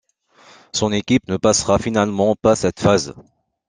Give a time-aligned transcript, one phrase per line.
[0.73, 3.13] Son équipe ne passera finalement pas cette phase.